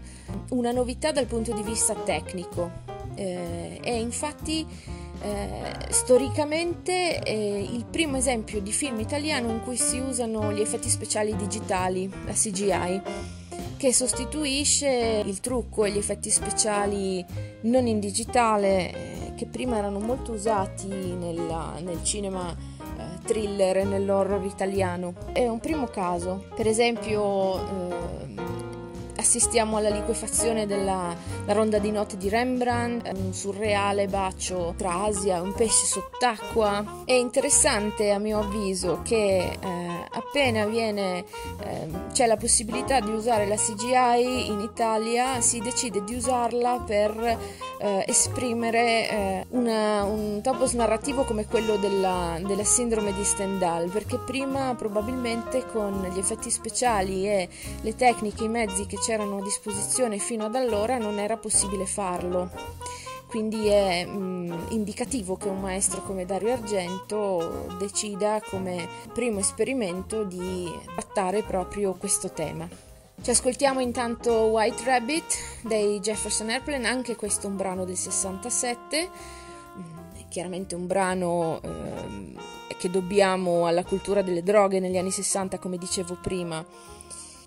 una 0.49 0.71
novità 0.71 1.11
dal 1.11 1.27
punto 1.27 1.53
di 1.53 1.61
vista 1.61 1.93
tecnico. 1.93 2.71
Eh, 3.13 3.79
è 3.79 3.91
infatti 3.91 4.65
eh, 5.21 5.73
storicamente 5.89 7.19
è 7.19 7.31
il 7.31 7.85
primo 7.89 8.17
esempio 8.17 8.61
di 8.61 8.71
film 8.71 8.99
italiano 8.99 9.49
in 9.49 9.61
cui 9.61 9.75
si 9.75 9.99
usano 9.99 10.51
gli 10.51 10.61
effetti 10.61 10.89
speciali 10.89 11.35
digitali, 11.35 12.09
la 12.25 12.33
CGI, 12.33 13.01
che 13.77 13.93
sostituisce 13.93 15.23
il 15.25 15.39
trucco 15.39 15.85
e 15.85 15.91
gli 15.91 15.97
effetti 15.97 16.29
speciali 16.29 17.25
non 17.61 17.87
in 17.87 17.99
digitale, 17.99 18.91
eh, 18.91 19.33
che 19.35 19.45
prima 19.45 19.77
erano 19.77 19.99
molto 19.99 20.33
usati 20.33 20.87
nella- 20.87 21.75
nel 21.81 22.03
cinema 22.03 22.53
eh, 22.53 23.23
thriller 23.25 23.77
e 23.77 23.83
nell'horror 23.85 24.43
italiano. 24.45 25.13
È 25.31 25.47
un 25.47 25.59
primo 25.59 25.87
caso, 25.87 26.45
per 26.55 26.67
esempio 26.67 27.55
ehm, 27.67 28.68
assistiamo 29.19 29.77
alla 29.77 29.89
liquefazione 29.89 30.65
della 30.65 31.15
la 31.45 31.53
ronda 31.53 31.79
di 31.79 31.91
note 31.91 32.15
di 32.15 32.29
Rembrandt, 32.29 33.09
un 33.15 33.33
surreale 33.33 34.07
bacio 34.07 34.73
tra 34.77 35.03
Asia 35.03 35.41
un 35.41 35.53
pesce 35.53 35.85
sott'acqua. 35.85 37.03
È 37.05 37.13
interessante 37.13 38.11
a 38.11 38.19
mio 38.19 38.39
avviso 38.39 39.01
che 39.03 39.37
eh, 39.59 40.05
appena 40.11 40.65
viene, 40.65 41.25
ehm, 41.63 42.11
c'è 42.11 42.27
la 42.27 42.37
possibilità 42.37 42.99
di 42.99 43.09
usare 43.11 43.47
la 43.47 43.55
CGI 43.55 44.47
in 44.51 44.59
Italia, 44.59 45.41
si 45.41 45.59
decide 45.59 46.03
di 46.03 46.13
usarla 46.15 46.83
per 46.85 47.37
eh, 47.81 48.03
esprimere 48.07 49.09
eh, 49.09 49.45
una- 49.49 50.03
un 50.03 50.41
topos 50.43 50.73
narrativo 50.73 51.23
come 51.23 51.45
quello 51.47 51.77
della, 51.77 52.37
della 52.45 52.63
sindrome 52.63 53.13
di 53.13 53.23
Stendhal, 53.23 53.89
perché 53.89 54.17
prima 54.19 54.75
probabilmente 54.75 55.65
con 55.65 56.07
gli 56.13 56.19
effetti 56.19 56.51
speciali 56.51 57.27
e 57.27 57.49
le 57.81 57.95
tecniche, 57.95 58.43
i 58.43 58.49
mezzi 58.49 58.85
che 58.85 58.97
c'erano 58.97 59.07
a 59.13 59.41
disposizione 59.41 60.19
fino 60.19 60.45
ad 60.45 60.55
allora 60.55 60.97
non 60.97 61.17
era 61.17 61.37
possibile 61.37 61.85
farlo. 61.85 62.51
Quindi 63.27 63.67
è 63.67 64.05
mm, 64.07 64.51
indicativo 64.69 65.35
che 65.35 65.49
un 65.49 65.59
maestro 65.59 66.01
come 66.01 66.25
Dario 66.25 66.51
Argento 66.51 67.67
decida 67.77 68.41
come 68.49 68.87
primo 69.13 69.39
esperimento 69.39 70.23
di 70.23 70.71
trattare 70.95 71.43
proprio 71.43 71.93
questo 71.93 72.31
tema. 72.31 72.67
Ci 73.21 73.29
ascoltiamo 73.29 73.79
intanto 73.81 74.31
White 74.31 74.83
Rabbit 74.83 75.37
dei 75.63 75.99
Jefferson 75.99 76.49
Airplane, 76.49 76.87
anche 76.87 77.15
questo 77.15 77.47
un 77.47 77.55
brano 77.55 77.85
del 77.85 77.97
67, 77.97 79.09
mm, 79.77 80.17
è 80.17 80.27
chiaramente 80.27 80.75
un 80.75 80.87
brano 80.87 81.59
ehm, 81.61 82.39
che 82.77 82.89
dobbiamo 82.89 83.67
alla 83.67 83.83
cultura 83.83 84.21
delle 84.21 84.41
droghe 84.41 84.79
negli 84.79 84.97
anni 84.97 85.11
60, 85.11 85.59
come 85.59 85.77
dicevo 85.77 86.17
prima. 86.21 86.65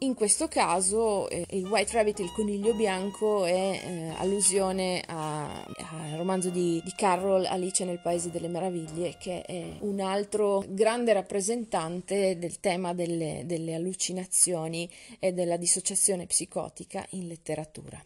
In 0.02 0.14
questo 0.14 0.48
caso 0.48 1.28
eh, 1.28 1.46
il 1.50 1.64
White 1.64 1.92
Rabbit, 1.92 2.18
il 2.18 2.32
coniglio 2.32 2.74
bianco, 2.74 3.44
è 3.44 3.52
eh, 3.52 4.08
allusione 4.16 5.00
al 5.06 6.16
romanzo 6.16 6.50
di, 6.50 6.82
di 6.84 6.92
Carroll 6.96 7.44
Alice 7.44 7.84
nel 7.84 8.00
Paese 8.00 8.28
delle 8.30 8.48
Meraviglie, 8.48 9.14
che 9.16 9.42
è 9.42 9.76
un 9.78 10.00
altro 10.00 10.64
grande 10.66 11.12
rappresentante 11.12 12.36
del 12.36 12.58
tema 12.58 12.94
delle, 12.94 13.42
delle 13.46 13.74
allucinazioni 13.74 14.90
e 15.20 15.32
della 15.32 15.56
dissociazione 15.56 16.26
psicotica 16.26 17.06
in 17.10 17.28
letteratura. 17.28 18.04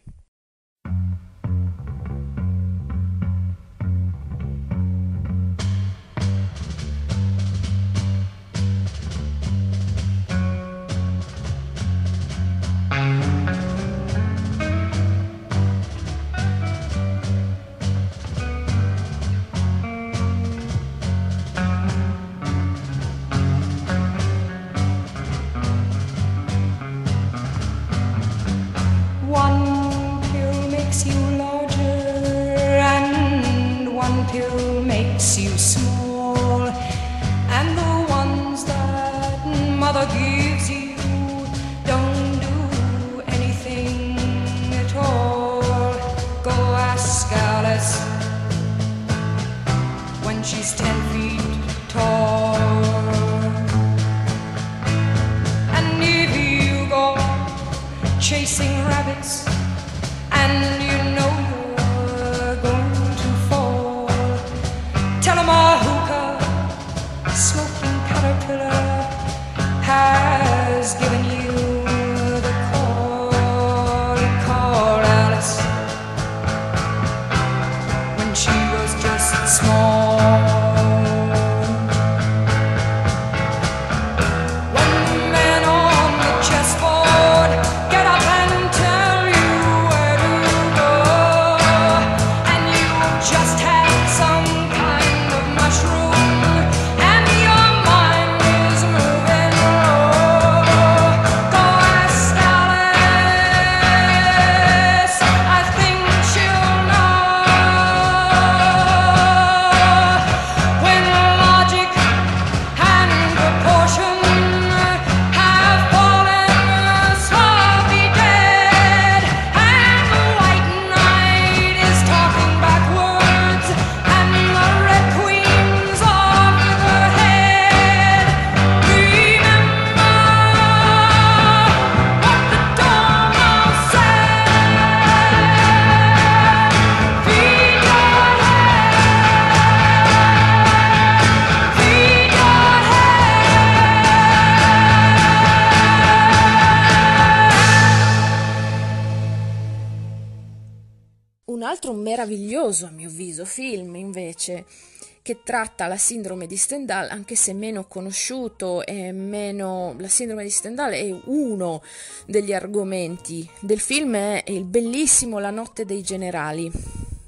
Che 155.27 155.41
tratta 155.43 155.87
la 155.87 155.97
sindrome 155.97 156.47
di 156.47 156.55
Stendhal, 156.55 157.09
anche 157.09 157.35
se 157.35 157.51
meno 157.51 157.83
conosciuto 157.85 158.85
e 158.85 159.11
meno... 159.11 159.93
La 159.97 160.07
sindrome 160.07 160.43
di 160.43 160.49
Stendhal 160.49 160.93
è 160.93 161.13
uno 161.25 161.83
degli 162.25 162.53
argomenti 162.53 163.45
del 163.59 163.81
film, 163.81 164.15
è 164.15 164.45
il 164.47 164.63
bellissimo 164.63 165.39
La 165.39 165.49
notte 165.49 165.83
dei 165.83 166.01
generali, 166.01 166.71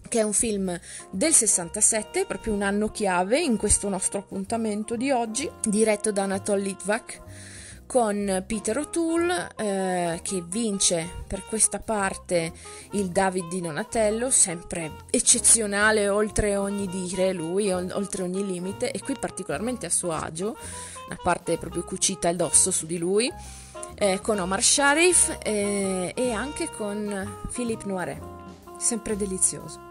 che 0.08 0.20
è 0.20 0.24
un 0.24 0.32
film 0.32 0.80
del 1.12 1.34
67, 1.34 2.24
proprio 2.26 2.54
un 2.54 2.62
anno 2.62 2.90
chiave 2.90 3.42
in 3.42 3.58
questo 3.58 3.90
nostro 3.90 4.20
appuntamento 4.20 4.96
di 4.96 5.12
oggi, 5.12 5.52
diretto 5.68 6.14
da 6.14 6.24
Anatol 6.24 6.62
Litvak 6.62 7.22
con 7.90 8.44
Peter 8.46 8.78
O'Toole 8.78 9.50
eh, 9.56 10.20
che 10.22 10.44
vince 10.46 11.24
per 11.26 11.44
questa 11.44 11.80
parte 11.80 12.54
il 12.92 13.08
David 13.10 13.48
di 13.48 13.62
Donatello, 13.62 14.30
sempre 14.30 14.92
eccezionale 15.10 16.08
oltre 16.08 16.56
ogni 16.56 16.86
dire 16.86 17.34
lui, 17.34 17.72
ol- 17.72 17.92
oltre 17.96 18.22
ogni 18.22 18.46
limite 18.46 18.92
e 18.92 19.00
qui 19.00 19.16
particolarmente 19.20 19.88
a 19.88 19.90
suo 19.90 20.12
agio, 20.12 20.56
una 21.08 21.18
parte 21.20 21.58
proprio 21.58 21.84
cucita 21.84 22.30
addosso 22.30 22.70
su 22.70 22.86
di 22.86 23.00
lui, 23.00 23.34
eh, 23.96 24.20
con 24.22 24.38
Omar 24.38 24.62
Sharif 24.62 25.40
eh, 25.42 26.12
e 26.16 26.32
anche 26.32 26.70
con 26.70 27.40
Philippe 27.52 27.88
Noiret, 27.88 28.22
sempre 28.78 29.18
delizioso. 29.18 29.89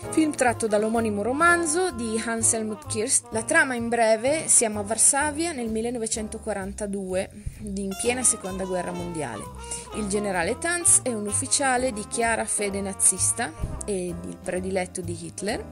Film 0.00 0.32
tratto 0.32 0.68
dall'omonimo 0.68 1.22
romanzo 1.22 1.90
di 1.90 2.22
Hans 2.24 2.52
Helmut 2.52 2.86
Kirst. 2.86 3.26
La 3.32 3.42
trama 3.42 3.74
in 3.74 3.88
breve, 3.88 4.46
siamo 4.46 4.78
a 4.78 4.82
Varsavia 4.84 5.50
nel 5.50 5.68
1942, 5.68 7.30
in 7.74 7.94
piena 8.00 8.22
seconda 8.22 8.64
guerra 8.64 8.92
mondiale. 8.92 9.42
Il 9.96 10.06
generale 10.06 10.56
Tanz 10.56 11.00
è 11.02 11.12
un 11.12 11.26
ufficiale 11.26 11.92
di 11.92 12.04
chiara 12.08 12.44
fede 12.44 12.80
nazista 12.80 13.52
e 13.84 14.06
il 14.06 14.38
prediletto 14.42 15.00
di 15.00 15.18
Hitler. 15.20 15.64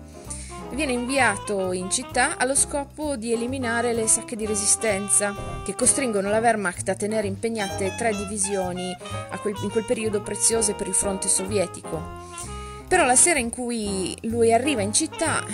Viene 0.72 0.92
inviato 0.92 1.70
in 1.70 1.88
città 1.88 2.36
allo 2.36 2.56
scopo 2.56 3.16
di 3.16 3.32
eliminare 3.32 3.92
le 3.92 4.08
sacche 4.08 4.34
di 4.34 4.44
resistenza 4.44 5.34
che 5.64 5.74
costringono 5.74 6.28
la 6.28 6.40
Wehrmacht 6.40 6.88
a 6.88 6.94
tenere 6.94 7.28
impegnate 7.28 7.94
tre 7.96 8.10
divisioni 8.10 8.94
quel- 9.40 9.54
in 9.62 9.70
quel 9.70 9.84
periodo 9.84 10.20
preziose 10.20 10.74
per 10.74 10.88
il 10.88 10.94
fronte 10.94 11.28
sovietico. 11.28 12.55
Però 12.88 13.04
la 13.04 13.16
sera 13.16 13.38
in 13.38 13.50
cui 13.50 14.16
lui 14.22 14.52
arriva 14.52 14.80
in 14.80 14.92
città, 14.92 15.44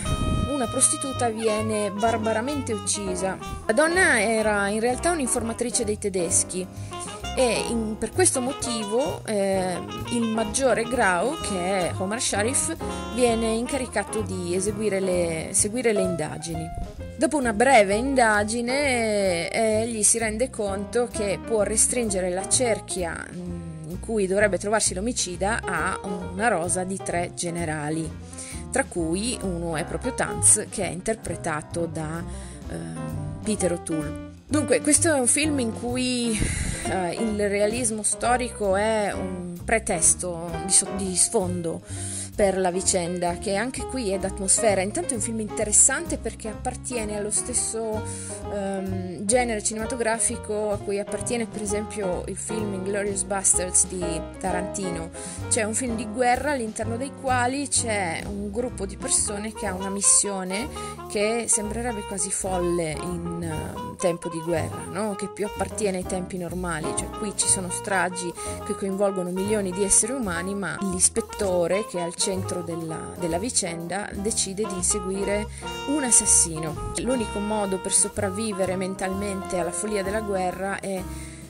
una 0.52 0.66
prostituta 0.66 1.28
viene 1.30 1.90
barbaramente 1.90 2.72
uccisa. 2.72 3.38
La 3.66 3.72
donna 3.72 4.20
era 4.20 4.68
in 4.68 4.80
realtà 4.80 5.12
un'informatrice 5.12 5.84
dei 5.84 5.98
tedeschi 5.98 6.66
e 7.34 7.64
in- 7.68 7.96
per 7.98 8.10
questo 8.10 8.40
motivo 8.40 9.22
eh, 9.24 9.78
il 10.10 10.28
maggiore 10.28 10.84
Grau, 10.84 11.40
che 11.40 11.88
è 11.88 11.92
Omar 11.96 12.20
Sharif, 12.20 12.76
viene 13.14 13.46
incaricato 13.52 14.20
di 14.20 14.54
eseguire 14.54 15.00
le, 15.00 15.48
seguire 15.52 15.92
le 15.92 16.02
indagini. 16.02 16.68
Dopo 17.16 17.38
una 17.38 17.52
breve 17.52 17.94
indagine, 17.94 19.48
eh, 19.48 19.82
egli 19.82 20.02
si 20.02 20.18
rende 20.18 20.50
conto 20.50 21.08
che 21.10 21.38
può 21.44 21.62
restringere 21.62 22.30
la 22.30 22.48
cerchia 22.48 23.24
in 23.32 23.61
cui 24.04 24.26
dovrebbe 24.26 24.58
trovarsi 24.58 24.94
l'omicida 24.94 25.60
a 25.62 26.00
una 26.02 26.48
rosa 26.48 26.82
di 26.82 26.98
tre 26.98 27.32
generali, 27.34 28.10
tra 28.72 28.84
cui 28.84 29.38
uno 29.42 29.76
è 29.76 29.84
proprio 29.84 30.12
Tanz, 30.12 30.66
che 30.68 30.84
è 30.84 30.90
interpretato 30.90 31.86
da 31.86 32.22
ehm, 32.68 33.38
Peter 33.44 33.72
O'Toole. 33.72 34.30
Dunque, 34.48 34.80
questo 34.80 35.08
è 35.08 35.18
un 35.18 35.28
film 35.28 35.60
in 35.60 35.72
cui 35.72 36.36
eh, 36.84 37.12
il 37.12 37.48
realismo 37.48 38.02
storico 38.02 38.74
è 38.74 39.12
un 39.14 39.56
pretesto 39.64 40.50
di, 40.66 40.72
so- 40.72 40.90
di 40.96 41.16
sfondo 41.16 41.80
per 42.34 42.58
la 42.58 42.70
vicenda, 42.70 43.36
che 43.38 43.54
anche 43.56 43.84
qui 43.86 44.10
è 44.10 44.18
d'atmosfera. 44.18 44.80
Intanto 44.80 45.12
è 45.12 45.16
un 45.16 45.22
film 45.22 45.40
interessante 45.40 46.16
perché 46.16 46.48
appartiene 46.48 47.16
allo 47.16 47.30
stesso 47.30 48.02
ehm, 48.52 49.24
genere 49.24 49.62
cinematografico 49.62 50.70
a 50.70 50.78
cui 50.78 50.98
appartiene 50.98 51.46
per 51.46 51.62
esempio 51.62 52.24
il 52.26 52.36
film 52.36 52.74
Inglorious 52.74 53.24
Bastards 53.24 53.86
di 53.86 54.04
Tarantino. 54.38 55.10
C'è 55.48 55.64
un 55.64 55.74
film 55.74 55.96
di 55.96 56.06
guerra 56.06 56.52
all'interno 56.52 56.96
dei 56.96 57.12
quali 57.20 57.68
c'è 57.68 58.22
un 58.26 58.50
gruppo 58.50 58.86
di 58.86 58.96
persone 58.96 59.52
che 59.52 59.66
ha 59.66 59.74
una 59.74 59.90
missione 59.90 60.68
che 61.08 61.44
sembrerebbe 61.46 62.02
quasi 62.02 62.30
folle 62.30 62.96
in 63.02 63.42
eh, 63.42 63.96
tempo 63.98 64.28
di 64.28 64.40
guerra, 64.40 64.84
no? 64.90 65.14
che 65.14 65.28
più 65.28 65.44
appartiene 65.46 65.98
ai 65.98 66.04
tempi 66.04 66.38
normali, 66.38 66.92
cioè 66.96 67.08
qui 67.18 67.32
ci 67.36 67.46
sono 67.46 67.70
stragi 67.70 68.32
che 68.64 68.74
coinvolgono 68.74 69.30
milioni 69.30 69.70
di 69.72 69.84
esseri 69.84 70.12
umani, 70.12 70.54
ma 70.54 70.76
l'ispettore 70.80 71.84
che 71.86 71.98
è 71.98 72.02
al 72.02 72.14
centro 72.22 72.62
della, 72.62 73.14
della 73.18 73.38
vicenda 73.38 74.08
decide 74.12 74.64
di 74.64 74.74
inseguire 74.74 75.48
un 75.88 76.04
assassino. 76.04 76.92
L'unico 76.98 77.40
modo 77.40 77.78
per 77.78 77.92
sopravvivere 77.92 78.76
mentalmente 78.76 79.58
alla 79.58 79.72
follia 79.72 80.04
della 80.04 80.20
guerra 80.20 80.78
è 80.78 81.02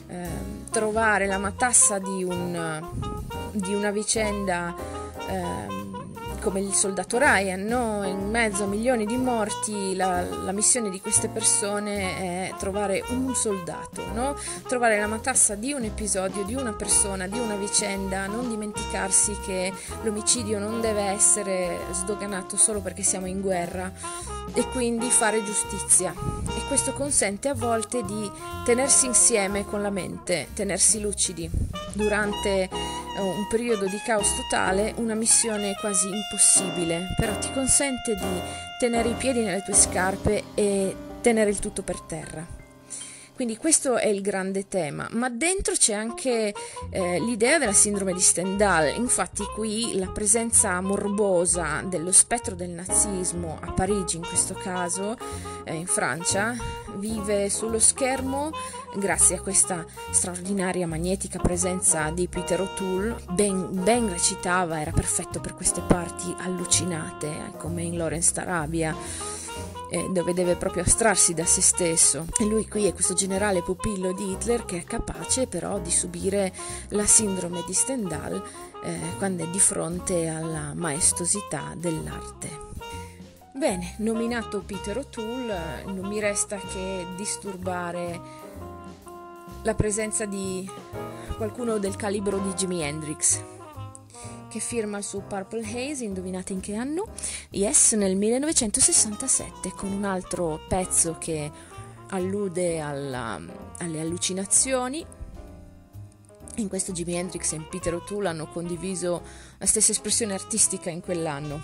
ehm, 0.07 0.69
trovare 0.71 1.27
la 1.27 1.37
matassa 1.37 1.99
di, 1.99 2.23
un, 2.23 2.81
di 3.51 3.75
una 3.75 3.91
vicenda 3.91 4.73
ehm, 5.27 5.92
come 6.43 6.59
il 6.59 6.73
soldato 6.73 7.17
Ryan, 7.17 7.63
no? 7.63 8.03
in 8.03 8.29
mezzo 8.29 8.65
a 8.65 8.67
milioni 8.67 9.05
di 9.05 9.15
morti 9.15 9.95
la, 9.95 10.21
la 10.21 10.51
missione 10.51 10.89
di 10.89 10.99
queste 10.99 11.29
persone 11.29 12.49
è 12.49 12.53
trovare 12.57 13.01
un 13.11 13.33
soldato, 13.33 14.03
no? 14.11 14.35
trovare 14.67 14.99
la 14.99 15.07
matassa 15.07 15.55
di 15.55 15.71
un 15.71 15.83
episodio, 15.83 16.43
di 16.43 16.53
una 16.53 16.73
persona, 16.73 17.27
di 17.27 17.39
una 17.39 17.55
vicenda, 17.55 18.27
non 18.27 18.49
dimenticarsi 18.49 19.37
che 19.45 19.71
l'omicidio 20.01 20.59
non 20.59 20.81
deve 20.81 21.03
essere 21.03 21.77
sdoganato 21.91 22.57
solo 22.57 22.81
perché 22.81 23.03
siamo 23.03 23.27
in 23.27 23.39
guerra 23.39 23.89
e 24.53 24.67
quindi 24.67 25.09
fare 25.09 25.41
giustizia 25.45 26.13
e 26.13 26.67
questo 26.67 26.91
consente 26.91 27.47
a 27.47 27.53
volte 27.53 28.03
di 28.03 28.29
tenersi 28.65 29.05
insieme 29.05 29.63
con 29.63 29.81
la 29.81 29.89
mente, 29.89 30.49
tenersi 30.53 30.99
lucidi. 30.99 31.49
Durante 31.93 32.69
un 33.21 33.47
periodo 33.47 33.85
di 33.85 33.99
caos 34.03 34.35
totale 34.35 34.93
una 34.97 35.13
missione 35.13 35.75
quasi 35.79 36.09
impossibile, 36.09 37.13
però 37.15 37.37
ti 37.37 37.51
consente 37.51 38.15
di 38.15 38.41
tenere 38.79 39.09
i 39.09 39.13
piedi 39.13 39.41
nelle 39.41 39.61
tue 39.61 39.73
scarpe 39.73 40.43
e 40.55 40.95
tenere 41.21 41.49
il 41.49 41.59
tutto 41.59 41.83
per 41.83 41.99
terra. 42.01 42.62
Quindi 43.35 43.57
questo 43.57 43.97
è 43.97 44.07
il 44.07 44.21
grande 44.21 44.67
tema, 44.67 45.07
ma 45.13 45.27
dentro 45.27 45.73
c'è 45.73 45.93
anche 45.93 46.53
eh, 46.91 47.19
l'idea 47.19 47.57
della 47.57 47.73
sindrome 47.73 48.13
di 48.13 48.19
Stendhal. 48.19 48.95
Infatti 48.95 49.43
qui 49.55 49.97
la 49.97 50.09
presenza 50.09 50.79
morbosa 50.81 51.81
dello 51.83 52.11
spettro 52.11 52.53
del 52.53 52.69
nazismo 52.69 53.57
a 53.59 53.71
Parigi, 53.71 54.17
in 54.17 54.25
questo 54.25 54.53
caso 54.53 55.17
eh, 55.63 55.73
in 55.73 55.87
Francia, 55.87 56.55
vive 56.97 57.49
sullo 57.49 57.79
schermo 57.79 58.51
grazie 58.95 59.37
a 59.37 59.41
questa 59.41 59.83
straordinaria 60.11 60.85
magnetica 60.85 61.39
presenza 61.39 62.11
di 62.11 62.27
Peter 62.27 62.61
O'Toole. 62.61 63.15
Ben, 63.31 63.67
ben 63.83 64.09
recitava, 64.09 64.79
era 64.79 64.91
perfetto 64.91 65.39
per 65.39 65.55
queste 65.55 65.81
parti 65.81 66.33
allucinate, 66.37 67.27
eh, 67.27 67.57
come 67.57 67.81
in 67.81 67.97
Lawrence 67.97 68.31
d'Arabia 68.31 68.95
eh, 69.93 70.07
dove 70.09 70.33
deve 70.33 70.55
proprio 70.55 70.81
astrarsi 70.81 71.35
da 71.35 71.45
se 71.45 71.61
stesso. 71.61 72.25
E 72.39 72.45
lui 72.45 72.67
qui 72.67 72.85
è 72.85 72.93
questo 72.93 73.13
generale 73.13 73.61
pupillo 73.61 74.11
di 74.11 74.31
Hitler 74.31 74.65
che 74.65 74.79
è 74.79 74.83
capace 74.83 75.45
però 75.45 75.79
di 75.79 75.91
subire 75.91 76.51
la 76.89 77.05
sindrome 77.05 77.63
di 77.67 77.73
Stendhal 77.73 78.43
eh, 78.83 78.99
quando 79.19 79.43
è 79.43 79.47
di 79.47 79.59
fronte 79.59 80.27
alla 80.27 80.73
maestosità 80.73 81.73
dell'arte. 81.77 82.71
Bene, 83.53 83.93
nominato 83.99 84.63
Peter 84.65 84.97
O'Toole, 84.97 85.83
non 85.85 86.07
mi 86.07 86.19
resta 86.19 86.57
che 86.57 87.05
disturbare 87.15 88.19
la 89.61 89.75
presenza 89.75 90.25
di 90.25 90.67
qualcuno 91.37 91.77
del 91.77 91.95
calibro 91.95 92.39
di 92.39 92.51
Jimi 92.53 92.81
Hendrix 92.81 93.52
che 94.53 94.59
firma 94.59 95.01
suo 95.01 95.21
Purple 95.21 95.65
Haze, 95.65 96.03
indovinate 96.03 96.53
in 96.53 96.59
che 96.59 96.75
anno? 96.75 97.07
Yes, 97.49 97.93
nel 97.93 98.15
1967, 98.15 99.71
con 99.71 99.91
un 99.91 100.03
altro 100.03 100.59
pezzo 100.67 101.17
che 101.17 101.49
allude 102.09 102.79
alla, 102.79 103.41
alle 103.79 103.99
allucinazioni. 103.99 105.03
In 106.57 106.67
questo 106.67 106.91
Jimi 106.91 107.15
Hendrix 107.15 107.53
e 107.53 107.61
Peter 107.67 107.95
O'Toole 107.95 108.27
hanno 108.27 108.45
condiviso 108.45 109.23
la 109.57 109.65
stessa 109.65 109.91
espressione 109.91 110.35
artistica 110.35 110.91
in 110.91 111.01
quell'anno. 111.01 111.59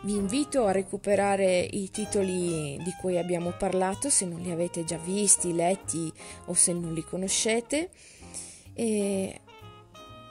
Vi 0.00 0.16
invito 0.16 0.64
a 0.64 0.72
recuperare 0.72 1.60
i 1.60 1.92
titoli 1.92 2.76
di 2.82 2.92
cui 3.00 3.18
abbiamo 3.18 3.52
parlato 3.52 4.10
se 4.10 4.24
non 4.24 4.40
li 4.40 4.50
avete 4.50 4.82
già 4.82 4.96
visti, 4.96 5.54
letti 5.54 6.12
o 6.46 6.54
se 6.54 6.72
non 6.72 6.92
li 6.92 7.04
conoscete. 7.04 7.90
E 8.74 9.40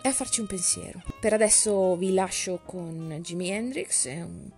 e 0.05 0.09
a 0.09 0.13
farci 0.13 0.39
un 0.39 0.45
pensiero. 0.45 1.01
Per 1.19 1.33
adesso 1.33 1.95
vi 1.95 2.13
lascio 2.13 2.61
con 2.63 3.17
Jimi 3.21 3.49
Hendrix, 3.49 4.05
è 4.05 4.21
un 4.21 4.51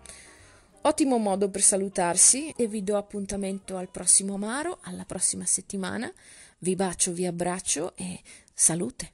ottimo 0.82 1.18
modo 1.18 1.50
per 1.50 1.62
salutarsi 1.62 2.54
e 2.58 2.68
vi 2.68 2.84
do 2.84 2.98
appuntamento 2.98 3.78
al 3.78 3.88
prossimo 3.88 4.34
Amaro, 4.34 4.80
alla 4.82 5.06
prossima 5.06 5.46
settimana. 5.46 6.12
Vi 6.60 6.76
bacio, 6.76 7.14
vi 7.14 7.26
abbraccio 7.26 7.96
e 7.96 8.20
salute. 8.54 9.12